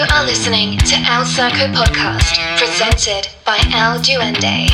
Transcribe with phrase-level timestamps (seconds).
[0.00, 4.66] You are listening to El Circo Podcast, presented by El Duende.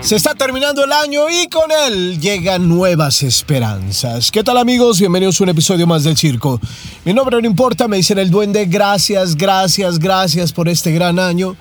[0.00, 4.30] Se está terminando el año y con él llegan nuevas esperanzas.
[4.30, 4.98] ¿Qué tal amigos?
[4.98, 6.58] Bienvenidos a un episodio más del circo.
[7.04, 8.64] Mi nombre no importa, me dicen el duende.
[8.64, 11.54] Gracias, gracias, gracias por este gran año.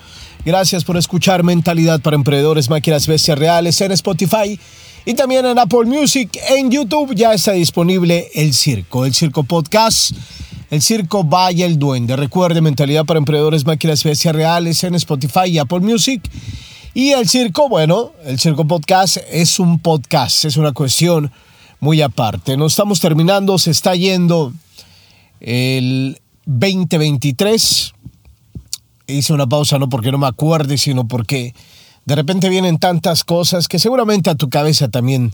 [0.45, 4.57] Gracias por escuchar Mentalidad para Emprendedores, Máquinas Bestias Reales en Spotify
[5.03, 6.39] y también en Apple Music.
[6.47, 10.13] En YouTube ya está disponible el circo, el circo podcast.
[10.69, 12.17] El circo Vaya el Duende.
[12.17, 16.29] Recuerde, Mentalidad para Emprendedores, Máquinas Bestias Reales en Spotify y Apple Music.
[16.93, 21.31] Y el circo, bueno, el circo podcast es un podcast, es una cuestión
[21.79, 22.57] muy aparte.
[22.57, 24.51] No estamos terminando, se está yendo
[25.39, 27.93] el 2023.
[29.07, 31.53] Hice una pausa no porque no me acuerde, sino porque
[32.03, 35.33] de repente vienen tantas cosas que seguramente a tu cabeza también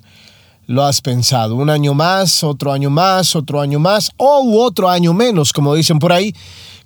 [0.67, 1.55] lo has pensado.
[1.55, 5.99] Un año más, otro año más, otro año más, o otro año menos, como dicen
[5.99, 6.35] por ahí,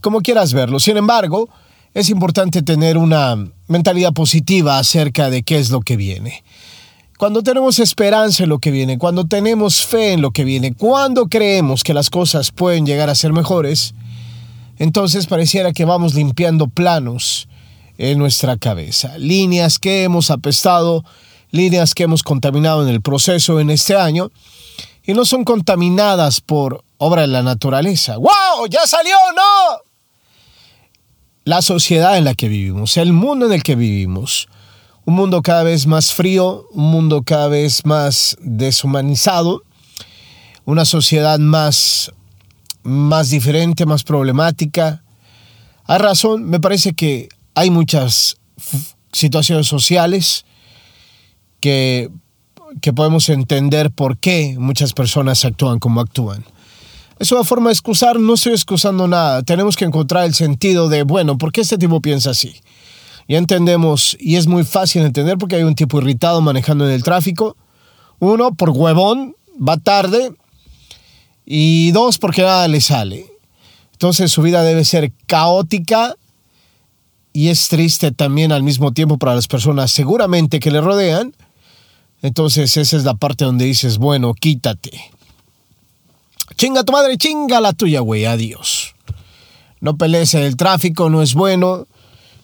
[0.01, 0.79] como quieras verlo.
[0.79, 1.49] Sin embargo,
[1.93, 3.35] es importante tener una
[3.67, 6.43] mentalidad positiva acerca de qué es lo que viene.
[7.17, 11.25] Cuando tenemos esperanza en lo que viene, cuando tenemos fe en lo que viene, cuando
[11.27, 13.95] creemos que las cosas pueden llegar a ser mejores,
[14.77, 17.47] entonces pareciera que vamos limpiando planos
[17.97, 21.03] en nuestra cabeza, líneas que hemos apestado,
[21.57, 24.31] líneas que hemos contaminado en el proceso en este año
[25.03, 28.15] y no son contaminadas por obra de la naturaleza.
[28.15, 28.67] ¡Wow!
[28.69, 29.17] ¡Ya salió!
[29.35, 29.87] ¡No!
[31.47, 34.49] la sociedad en la que vivimos, el mundo en el que vivimos.
[35.05, 39.63] Un mundo cada vez más frío, un mundo cada vez más deshumanizado,
[40.65, 42.11] una sociedad más,
[42.83, 45.03] más diferente, más problemática.
[45.85, 48.35] Hay razón, me parece que hay muchas
[49.13, 50.43] situaciones sociales
[51.59, 52.09] que,
[52.81, 56.43] que podemos entender por qué muchas personas actúan como actúan.
[57.19, 59.41] Es una forma de excusar, no estoy excusando nada.
[59.41, 62.55] Tenemos que encontrar el sentido de, bueno, ¿por qué este tipo piensa así?
[63.27, 67.03] Ya entendemos, y es muy fácil entender porque hay un tipo irritado manejando en el
[67.03, 67.57] tráfico.
[68.19, 70.31] Uno, por huevón, va tarde.
[71.45, 73.25] Y dos, porque nada le sale.
[73.93, 76.15] Entonces su vida debe ser caótica
[77.33, 81.33] y es triste también al mismo tiempo para las personas seguramente que le rodean.
[82.21, 85.11] Entonces esa es la parte donde dices, bueno, quítate.
[86.55, 88.95] Chinga tu madre, chinga la tuya, güey, adiós.
[89.79, 91.87] No pelees en el tráfico, no es bueno.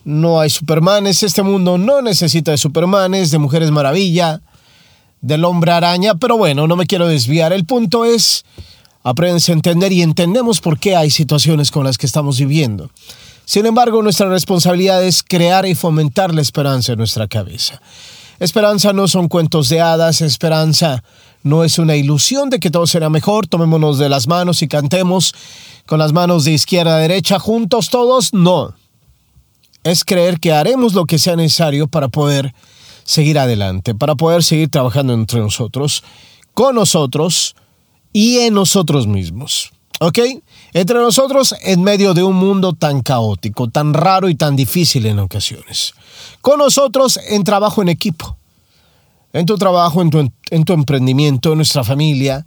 [0.05, 4.41] No hay supermanes, este mundo no necesita de supermanes, de mujeres maravilla,
[5.21, 7.53] del hombre araña, pero bueno, no me quiero desviar.
[7.53, 8.43] El punto es,
[9.03, 12.91] aprendes a entender y entendemos por qué hay situaciones con las que estamos viviendo.
[13.45, 17.81] Sin embargo, nuestra responsabilidad es crear y fomentar la esperanza en nuestra cabeza.
[18.43, 21.01] Esperanza no son cuentos de hadas, esperanza
[21.43, 25.33] no es una ilusión de que todo será mejor, tomémonos de las manos y cantemos
[25.85, 28.75] con las manos de izquierda a derecha juntos todos, no.
[29.85, 32.53] Es creer que haremos lo que sea necesario para poder
[33.05, 36.03] seguir adelante, para poder seguir trabajando entre nosotros,
[36.53, 37.55] con nosotros
[38.11, 39.71] y en nosotros mismos.
[40.01, 40.19] ¿Ok?
[40.73, 45.19] Entre nosotros en medio de un mundo tan caótico, tan raro y tan difícil en
[45.19, 45.93] ocasiones.
[46.41, 48.37] Con nosotros en trabajo en equipo
[49.33, 52.45] en tu trabajo, en tu, en tu emprendimiento, en nuestra familia,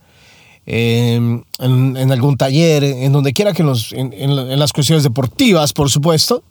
[0.64, 6.44] en, algún taller, en donde quiera que nos, en, en las cuestiones deportivas, por supuesto,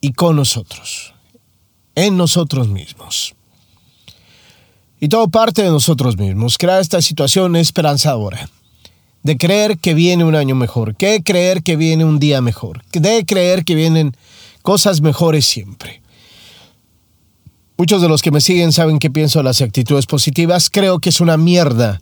[0.00, 1.14] y con nosotros,
[1.94, 3.34] en nosotros mismos.
[5.00, 8.50] Y todo parte de nosotros mismos, crear esta situación esperanzadora,
[9.28, 13.26] de creer que viene un año mejor, de creer que viene un día mejor, de
[13.26, 14.16] creer que vienen
[14.62, 16.00] cosas mejores siempre.
[17.76, 20.70] Muchos de los que me siguen saben que pienso las actitudes positivas.
[20.70, 22.00] Creo que es una mierda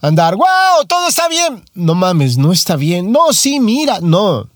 [0.00, 1.66] andar, wow, todo está bien.
[1.74, 3.12] No mames, no está bien.
[3.12, 4.48] No, sí, mira, no.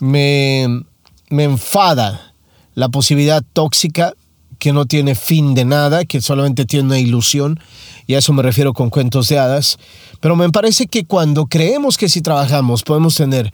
[0.00, 0.84] Me,
[1.30, 2.34] me enfada
[2.74, 4.12] la posibilidad tóxica
[4.58, 7.60] que no tiene fin de nada, que solamente tiene una ilusión,
[8.06, 9.78] y a eso me refiero con cuentos de hadas.
[10.20, 13.52] Pero me parece que cuando creemos que si trabajamos podemos tener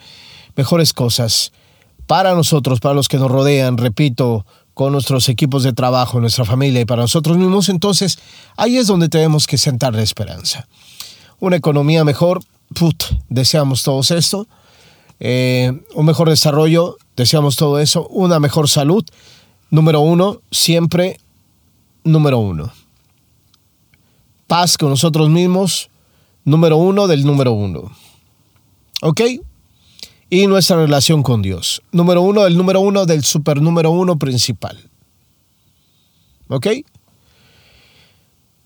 [0.57, 1.53] mejores cosas
[2.07, 6.81] para nosotros, para los que nos rodean, repito, con nuestros equipos de trabajo, nuestra familia
[6.81, 8.19] y para nosotros mismos, entonces
[8.57, 10.67] ahí es donde tenemos que sentar la esperanza.
[11.39, 12.41] Una economía mejor,
[12.75, 14.47] put, deseamos todos esto.
[15.21, 18.07] Eh, un mejor desarrollo, deseamos todo eso.
[18.09, 19.05] Una mejor salud,
[19.75, 21.19] número uno, siempre
[22.05, 22.73] número uno.
[24.47, 25.91] Paz con nosotros mismos,
[26.45, 27.91] número uno del número uno.
[29.03, 29.21] ¿Ok?
[30.31, 31.81] y nuestra relación con Dios.
[31.93, 34.77] Número uno, el número uno del super número uno principal.
[36.49, 36.67] ¿Ok?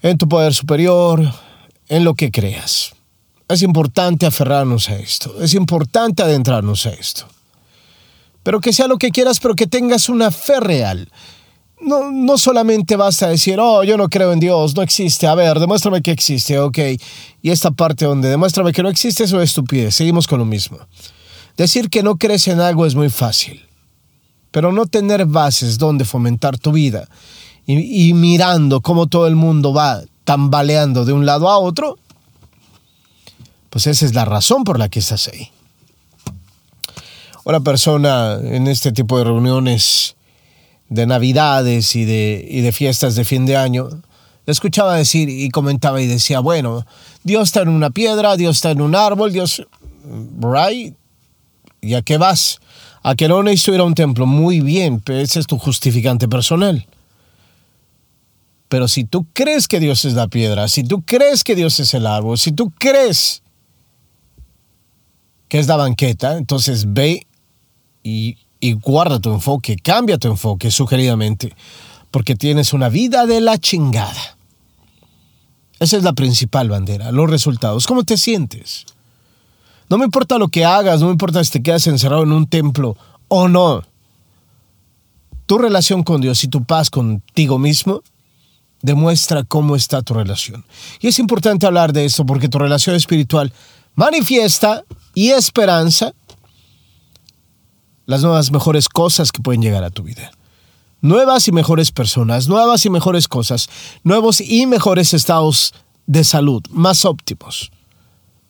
[0.00, 1.20] En tu poder superior,
[1.88, 2.94] en lo que creas.
[3.49, 7.26] es importante aferrarnos a esto, es importante adentrarnos a esto.
[8.48, 11.12] Pero que sea lo que quieras, pero que tengas una fe real.
[11.82, 15.26] No, no solamente basta decir, oh, yo no creo en Dios, no existe.
[15.26, 16.78] A ver, demuéstrame que existe, ok.
[17.42, 19.96] Y esta parte donde demuéstrame que no existe, es estupidez.
[19.96, 20.78] Seguimos con lo mismo.
[21.58, 23.60] Decir que no crees en algo es muy fácil,
[24.50, 27.06] pero no tener bases donde fomentar tu vida
[27.66, 31.98] y, y mirando cómo todo el mundo va tambaleando de un lado a otro,
[33.68, 35.50] pues esa es la razón por la que estás ahí.
[37.48, 40.16] Una persona en este tipo de reuniones
[40.90, 43.88] de navidades y de, y de fiestas de fin de año,
[44.44, 46.84] escuchaba decir y comentaba y decía, bueno,
[47.24, 49.66] Dios está en una piedra, Dios está en un árbol, Dios,
[50.42, 50.94] right?
[51.80, 52.60] ¿Y a qué vas?
[53.02, 54.26] A que no necesito ir un templo.
[54.26, 56.86] Muy bien, pero ese es tu justificante personal.
[58.68, 61.94] Pero si tú crees que Dios es la piedra, si tú crees que Dios es
[61.94, 63.42] el árbol, si tú crees
[65.48, 67.26] que es la banqueta, entonces ve
[68.02, 68.36] y,
[68.82, 71.54] guarda tu enfoque, cambia tu enfoque sugeridamente,
[72.10, 74.36] porque tienes una vida de la chingada.
[75.78, 77.86] Esa es la principal bandera, los resultados.
[77.86, 78.84] ¿Cómo te sientes?
[79.88, 82.46] No me importa lo que hagas, no me importa si te quedas encerrado en un
[82.46, 82.96] templo
[83.28, 83.84] o no.
[85.46, 88.02] Tu relación con Dios y tu paz contigo mismo
[88.82, 90.64] demuestra cómo está tu relación.
[91.00, 93.52] Y es importante hablar de esto porque tu relación espiritual
[93.94, 94.84] manifiesta
[95.14, 96.12] y esperanza
[98.08, 100.32] las nuevas mejores cosas que pueden llegar a tu vida.
[101.00, 103.69] Nuevas y mejores personas, nuevas y mejores cosas,
[104.02, 105.72] nuevos y mejores estados
[106.06, 107.70] de salud, más óptimos,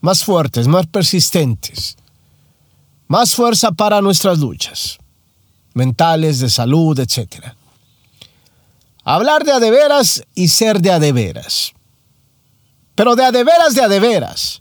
[0.00, 1.98] más fuertes, más persistentes,
[3.06, 4.98] más fuerza para nuestras luchas
[5.78, 7.54] mentales, de salud, etc.
[9.04, 11.72] Hablar de adeveras y ser de adeveras.
[12.94, 14.60] Pero de adeveras, de adeveras.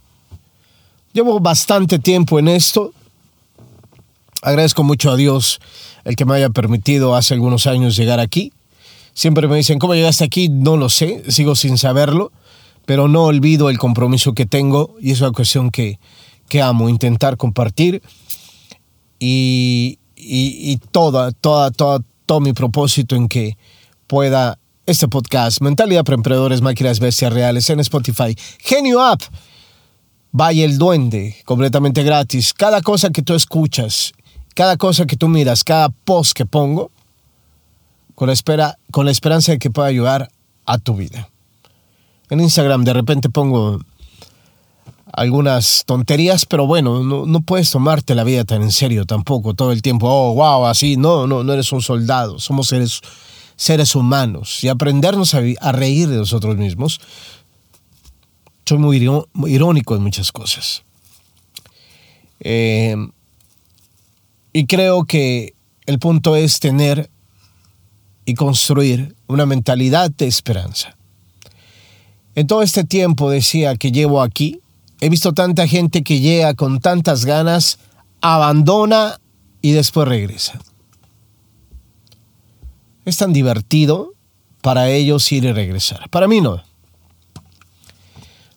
[1.11, 2.93] Llevo bastante tiempo en esto.
[4.47, 5.59] Agradezco mucho a Dios
[6.05, 8.53] el que me haya permitido hace algunos años llegar aquí.
[9.13, 10.47] Siempre me dicen, ¿cómo llegaste aquí?
[10.47, 12.31] No lo sé, sigo sin saberlo,
[12.85, 15.99] pero no olvido el compromiso que tengo y es una cuestión que,
[16.47, 18.01] que amo, intentar compartir
[19.19, 23.57] y, y, y toda, toda, toda, todo mi propósito en que
[24.07, 29.23] pueda este podcast, Mentalidad para Emprendedores, Máquinas Bestias Reales, en Spotify, Genio App,
[30.31, 32.53] Vaya el Duende, completamente gratis.
[32.53, 34.13] Cada cosa que tú escuchas,
[34.57, 36.89] cada cosa que tú miras, cada post que pongo,
[38.15, 40.31] con la, espera, con la esperanza de que pueda ayudar
[40.65, 41.29] a tu vida.
[42.31, 43.79] En Instagram de repente pongo
[45.13, 49.71] algunas tonterías, pero bueno, no, no, puedes tomarte la vida tan en serio tampoco todo
[49.71, 50.07] el tiempo.
[50.09, 50.97] Oh, wow, así.
[50.97, 52.39] No, no, no eres un soldado.
[52.39, 53.01] Somos seres,
[53.55, 54.63] seres humanos.
[54.63, 56.99] Y aprendernos a, reír de nosotros mismos
[58.65, 59.07] soy muy
[59.45, 60.81] irónico en muchas cosas.
[62.39, 62.95] Eh,
[64.57, 65.53] y creo que
[65.85, 67.11] el punto es tener
[68.25, 70.97] y construir una mentalidad de esperanza.
[72.33, 74.59] En todo este tiempo decía que llevo aquí,
[74.99, 77.77] he visto tanta gente que llega con tantas ganas,
[78.19, 79.19] abandona
[79.61, 80.59] y después regresa.
[83.05, 84.13] Es tan divertido
[84.63, 86.09] para ellos ir y regresar.
[86.09, 86.63] Para mí no.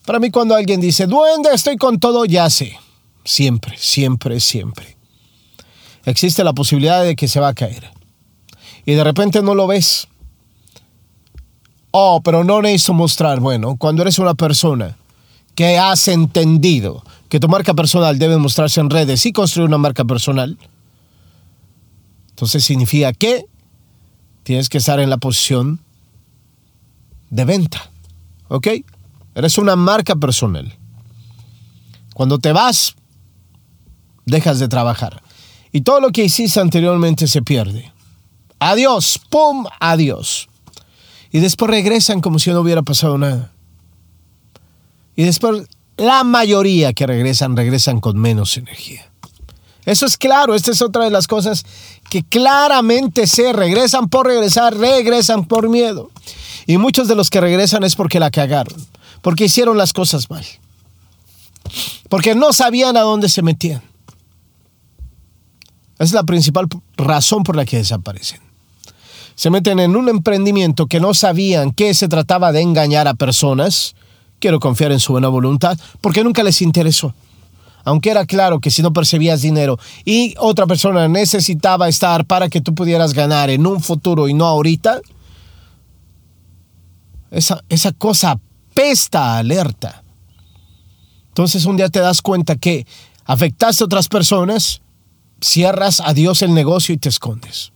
[0.07, 2.79] Para mí cuando alguien dice, duende, estoy con todo, ya sé.
[3.23, 5.00] Siempre, siempre, siempre.
[6.05, 7.91] Existe la posibilidad de que se va a caer.
[8.87, 10.09] Y de repente no lo ves.
[11.91, 13.41] Oh, pero no necesito mostrar.
[13.41, 14.97] Bueno, cuando eres una persona
[15.55, 20.05] que has entendido que tu marca personal debe mostrarse en redes y construir una marca
[20.05, 20.59] personal,
[22.31, 23.45] entonces significa que
[24.43, 25.81] tienes que estar en la posición
[27.29, 27.91] de venta.
[28.49, 28.69] ¿Ok?
[29.35, 30.75] Eres una marca personal.
[32.15, 32.97] Cuando te vas,
[34.27, 35.23] dejas de trabajar.
[35.73, 37.93] Y todo lo que hiciste anteriormente se pierde.
[38.59, 39.67] Adiós, ¡pum!
[39.79, 40.49] Adiós.
[41.33, 43.53] Y después regresan como si no hubiera pasado nada.
[45.17, 49.07] Y después la mayoría que regresan, regresan con menos energía.
[49.87, 51.65] Eso es claro, esta es otra de las cosas
[52.11, 56.11] que claramente se regresan por regresar, regresan por miedo.
[56.67, 58.87] Y muchos de los que regresan es porque la cagaron
[59.23, 60.45] porque hicieron las cosas mal,
[62.09, 63.83] porque no sabían a dónde se metían.
[66.01, 66.67] Es la principal
[66.97, 68.41] razón por la que desaparecen.
[69.35, 73.95] Se meten en un emprendimiento que no sabían que se trataba de engañar a personas.
[74.39, 77.15] Quiero confiar en su buena voluntad, porque nunca les interesó.
[77.85, 82.63] Aunque era claro que si no percibías dinero y otra persona necesitaba estar para que
[82.63, 85.01] tú pudieras ganar en un futuro y no ahorita,
[87.31, 88.41] esa, esa cosa
[88.73, 90.03] pesta alerta.
[91.29, 92.87] Entonces un día te das cuenta que
[93.27, 94.81] afectaste a otras personas,
[95.41, 97.73] cierras a Dios el negocio y te escondes.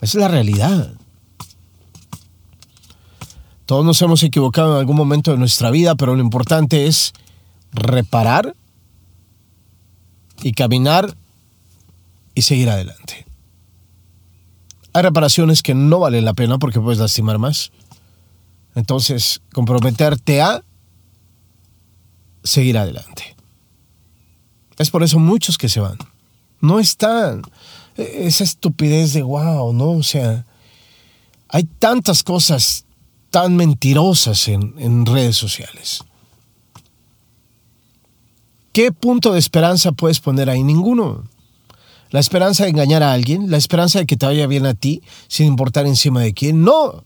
[0.00, 0.94] Esa es la realidad.
[3.64, 7.12] Todos nos hemos equivocado en algún momento de nuestra vida, pero lo importante es
[7.72, 8.54] reparar
[10.42, 11.16] y caminar
[12.34, 13.26] y seguir adelante.
[14.92, 17.72] Hay reparaciones que no valen la pena porque puedes lastimar más.
[18.74, 20.62] Entonces, comprometerte a
[22.44, 23.36] seguir adelante.
[24.78, 25.98] Es por eso muchos que se van.
[26.60, 27.42] No están.
[27.96, 29.90] E-, esa estupidez de wow, ¿no?
[29.90, 30.44] O sea,
[31.48, 32.84] hay tantas cosas
[33.30, 36.04] tan mentirosas en, en redes sociales.
[38.72, 40.62] ¿Qué punto de esperanza puedes poner ahí?
[40.62, 41.24] Ninguno.
[42.10, 45.02] La esperanza de engañar a alguien, la esperanza de que te vaya bien a ti,
[45.28, 46.62] sin importar encima de quién.
[46.62, 47.04] No.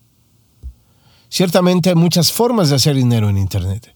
[1.28, 3.92] Ciertamente hay muchas formas de hacer dinero en Internet.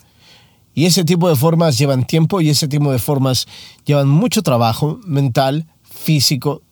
[0.75, 3.47] Y ese tipo de formas llevan tiempo y ese tipo de formas
[3.85, 6.63] llevan mucho trabajo mental, físico.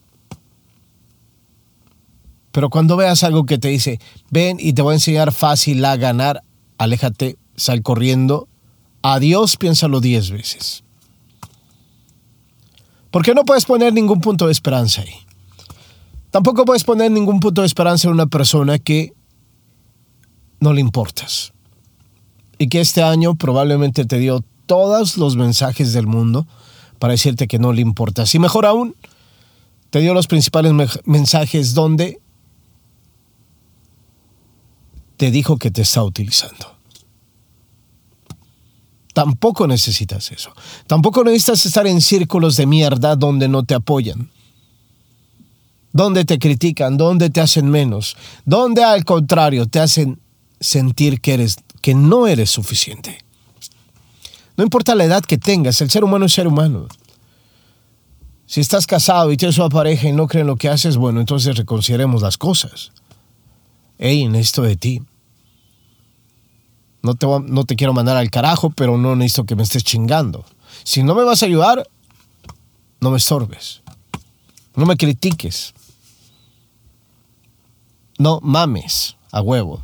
[2.51, 5.95] Pero cuando veas algo que te dice, ven y te voy a enseñar fácil a
[5.95, 6.43] ganar,
[6.77, 8.49] aléjate, sal corriendo.
[9.01, 10.83] Adiós, piénsalo diez veces.
[13.09, 15.15] Porque no puedes poner ningún punto de esperanza ahí.
[16.29, 19.13] Tampoco puedes poner ningún punto de esperanza en una persona que
[20.59, 21.52] no le importas
[22.57, 26.47] y que este año probablemente te dio todos los mensajes del mundo
[26.99, 28.23] para decirte que no le importa.
[28.31, 28.95] Y mejor aún,
[29.89, 30.73] te dio los principales
[31.05, 32.19] mensajes donde
[35.17, 36.73] te dijo que te está utilizando.
[39.13, 40.51] Tampoco necesitas eso.
[40.87, 44.31] Tampoco necesitas estar en círculos de mierda donde no te apoyan,
[45.91, 50.19] donde te critican, donde te hacen menos, donde al contrario te hacen
[50.59, 53.19] sentir que eres que no eres suficiente.
[54.55, 56.87] No importa la edad que tengas, el ser humano es ser humano.
[58.45, 61.57] Si estás casado y tienes una pareja y no creen lo que haces, bueno, entonces
[61.57, 62.93] reconsideremos las cosas.
[63.97, 65.01] Ey, necesito de ti.
[67.01, 70.45] No te, no te quiero mandar al carajo, pero no necesito que me estés chingando.
[70.85, 71.85] Si no me vas a ayudar,
[73.01, 73.81] no me estorbes.
[74.73, 75.73] No me critiques.
[78.17, 79.83] No mames a huevo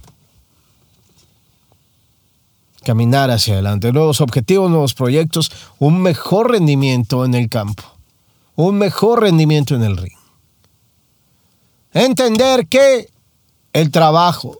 [2.83, 3.91] caminar hacia adelante.
[3.91, 7.83] Nuevos objetivos, nuevos proyectos, un mejor rendimiento en el campo,
[8.55, 10.17] un mejor rendimiento en el ring.
[11.91, 13.09] Entender que
[13.74, 14.57] el trabajo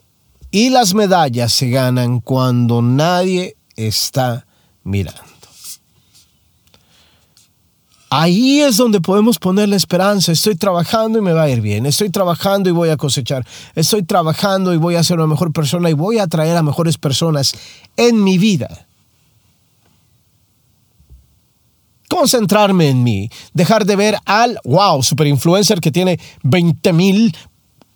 [0.50, 4.46] y las medallas se ganan cuando nadie está
[4.82, 5.39] mirando.
[8.12, 10.32] Ahí es donde podemos poner la esperanza.
[10.32, 11.86] Estoy trabajando y me va a ir bien.
[11.86, 13.46] Estoy trabajando y voy a cosechar.
[13.76, 16.98] Estoy trabajando y voy a ser una mejor persona y voy a atraer a mejores
[16.98, 17.54] personas
[17.96, 18.88] en mi vida.
[22.08, 23.30] Concentrarme en mí.
[23.54, 27.36] Dejar de ver al, wow, super influencer que tiene 20 mil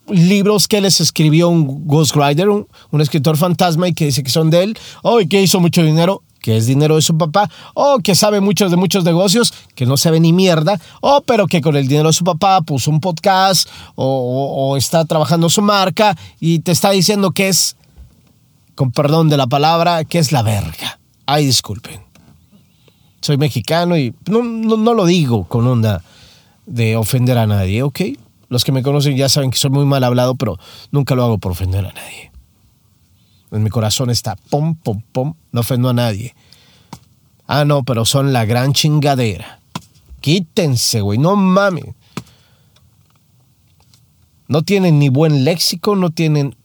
[0.06, 4.48] libros que les escribió un ghostwriter, un, un escritor fantasma y que dice que son
[4.48, 4.78] de él.
[5.02, 8.42] Oh, y que hizo mucho dinero que es dinero de su papá, o que sabe
[8.42, 12.08] muchos de muchos negocios, que no sabe ni mierda, o pero que con el dinero
[12.08, 17.30] de su papá puso un podcast o, está trabajando su marca y te está diciendo
[17.30, 17.76] que es,
[18.74, 20.98] con perdón de la palabra, que es la verga.
[21.24, 22.02] Ay, disculpen.
[23.22, 26.02] Soy mexicano y no, no lo digo con onda
[26.66, 28.00] de ofender a nadie, ¿ok?
[28.50, 30.58] Los que me conocen ya saben que soy muy mal hablado, pero
[30.90, 32.33] nunca lo hago por ofender a nadie.
[33.54, 36.34] En mi corazón está pom, pom, pom, no ofendo a nadie.
[37.46, 39.60] Ah, no, pero son la gran chingadera.
[40.20, 41.84] Quítense, güey, no mames.
[44.48, 46.56] No tienen ni buen léxico, no tienen,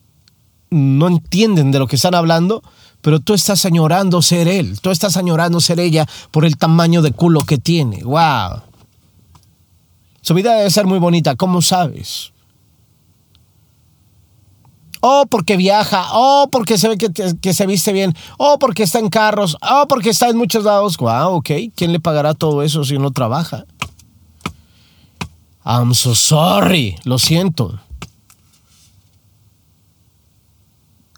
[0.71, 2.63] no entienden de lo que están hablando,
[3.01, 7.11] pero tú estás añorando ser él, tú estás añorando ser ella por el tamaño de
[7.11, 8.03] culo que tiene.
[8.03, 8.63] ¡Wow!
[10.21, 12.33] Su vida debe ser muy bonita, ¿cómo sabes?
[15.01, 19.09] O porque viaja, o porque se ve que, se viste bien, o porque está en
[19.09, 20.97] carros, o porque está en muchos lados.
[20.97, 21.49] Wow, ok.
[21.75, 23.65] ¿Quién le pagará todo eso si no trabaja?
[25.63, 26.97] I'm so sorry.
[27.03, 27.79] Lo siento.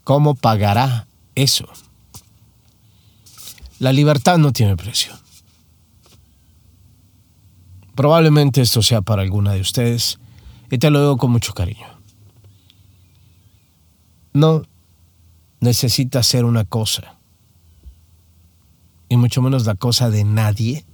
[0.04, 1.68] ¿Cómo pagará eso?
[3.80, 5.14] La libertad no tiene precio.
[7.96, 10.20] Probablemente esto sea para alguna de ustedes
[10.70, 11.91] y te lo digo con mucho cariño
[14.34, 14.64] no
[15.60, 17.18] necesita hacer una cosa,
[19.10, 20.86] y mucho menos la cosa de nadie,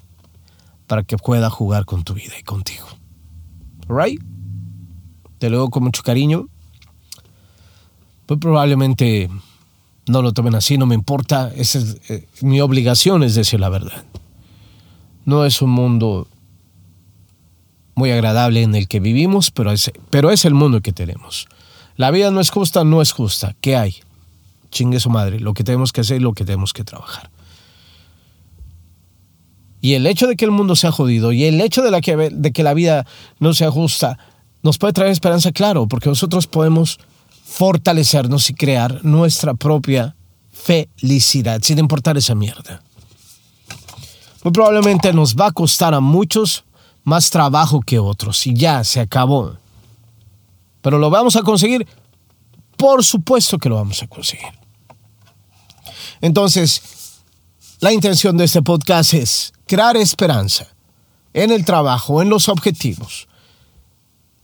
[0.87, 2.87] para que pueda jugar con tu vida y contigo.
[3.89, 4.21] ¿Right?
[5.37, 6.47] Te lo digo con mucho cariño.
[8.25, 9.29] Pues probablemente
[10.07, 11.51] No lo tomen así, no me importa.
[11.53, 14.05] Esa es, eh, mi obligación es decir la verdad.
[15.25, 16.27] No es un mundo
[17.95, 21.47] muy agradable en el que vivimos, pero es, pero es el mundo que tenemos.
[21.97, 23.55] La vida no es justa, no es justa.
[23.59, 23.95] ¿Qué hay?
[24.71, 25.39] Chingue su madre.
[25.39, 27.29] Lo que tenemos que hacer y lo que tenemos que trabajar.
[29.81, 32.15] Y el hecho de que el mundo sea jodido y el hecho de, la que,
[32.31, 33.05] de que la vida
[33.39, 34.17] no sea justa
[34.63, 36.99] nos puede traer esperanza, claro, porque nosotros podemos
[37.45, 40.15] fortalecernos y crear nuestra propia
[40.51, 42.81] felicidad, sin importar esa mierda.
[44.43, 46.65] Muy probablemente nos va a costar a muchos
[47.03, 49.57] más trabajo que otros y ya se acabó.
[50.87, 51.85] Pero lo vamos a conseguir,
[52.77, 54.47] por supuesto que lo vamos a conseguir.
[56.21, 57.19] Entonces,
[57.81, 60.65] la intención de este podcast es crear esperanza
[61.33, 63.27] en el trabajo, en los objetivos.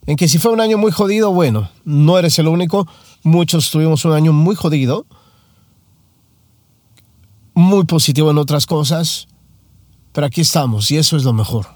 [0.06, 2.90] En que si fue un año muy jodido, bueno, no eres el único.
[3.24, 5.06] Muchos tuvimos un año muy jodido,
[7.54, 9.30] muy positivo en otras cosas,
[10.12, 11.68] pero aquí estamos y eso es lo mejor.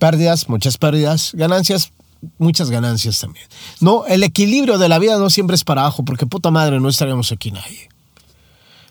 [0.00, 1.92] Pérdidas, muchas pérdidas, ganancias,
[2.38, 3.46] muchas ganancias también.
[3.80, 6.88] No, el equilibrio de la vida no siempre es para abajo, porque puta madre no
[6.88, 7.88] estaríamos aquí nadie.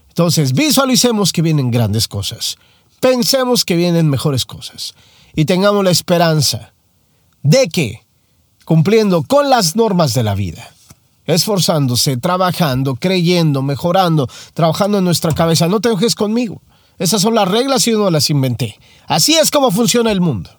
[0.10, 2.58] Entonces, visualicemos que vienen grandes cosas,
[3.00, 4.96] pensemos que vienen mejores cosas
[5.36, 6.74] y tengamos la esperanza
[7.44, 8.06] de que,
[8.66, 10.72] cumpliendo con las normas de la vida,
[11.26, 16.62] esforzándose, trabajando, creyendo, mejorando, trabajando en nuestra cabeza, no te enojes conmigo.
[16.98, 18.80] Esas son las reglas y yo no las inventé.
[19.06, 20.50] Así es como funciona el mundo.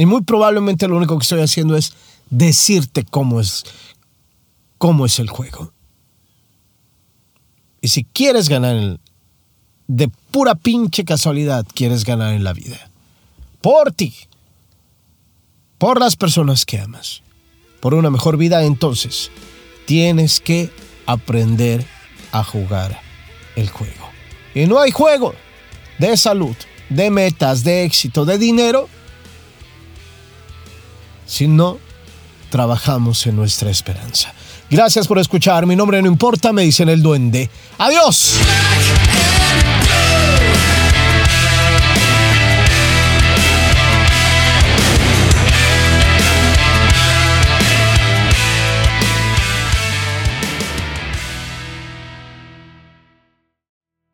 [0.00, 1.92] Y muy probablemente lo único que estoy haciendo es
[2.30, 3.64] decirte cómo es,
[4.78, 5.74] cómo es el juego.
[7.82, 8.98] Y si quieres ganar
[9.88, 12.90] de pura pinche casualidad, quieres ganar en la vida.
[13.60, 14.14] Por ti.
[15.76, 17.20] Por las personas que amas.
[17.80, 19.30] Por una mejor vida, entonces
[19.84, 20.70] tienes que
[21.04, 21.84] aprender
[22.32, 23.02] a jugar
[23.54, 24.08] el juego.
[24.54, 25.34] Y no hay juego
[25.98, 26.56] de salud,
[26.88, 28.88] de metas, de éxito, de dinero
[31.30, 31.78] si no
[32.50, 34.34] trabajamos en nuestra esperanza.
[34.68, 35.64] Gracias por escuchar.
[35.64, 37.48] Mi nombre no importa, me dicen el duende.
[37.78, 38.34] Adiós.